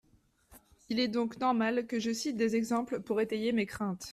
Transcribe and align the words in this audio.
Il 0.89 0.99
est 0.99 1.09
donc 1.09 1.37
normal 1.39 1.85
que 1.85 1.99
je 1.99 2.11
cite 2.11 2.35
des 2.35 2.55
exemples 2.55 3.01
pour 3.01 3.21
étayer 3.21 3.51
mes 3.51 3.67
craintes. 3.67 4.07